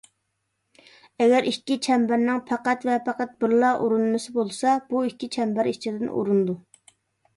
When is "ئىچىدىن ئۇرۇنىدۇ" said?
5.75-6.57